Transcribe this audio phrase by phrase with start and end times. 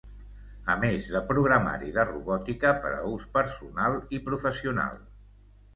[0.73, 5.03] A més de programari de robòtica per a ús personal i professional.